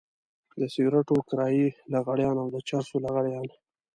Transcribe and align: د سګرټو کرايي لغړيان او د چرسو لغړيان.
د 0.59 0.61
سګرټو 0.73 1.17
کرايي 1.29 1.67
لغړيان 1.93 2.35
او 2.43 2.47
د 2.55 2.57
چرسو 2.67 2.95
لغړيان. 3.05 3.47